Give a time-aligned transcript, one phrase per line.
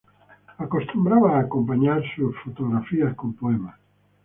[0.57, 3.79] Acostumbraba a acompañar sus fotografías con poemas.